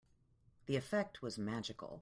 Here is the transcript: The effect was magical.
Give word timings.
The 0.65 0.77
effect 0.77 1.21
was 1.21 1.37
magical. 1.37 1.89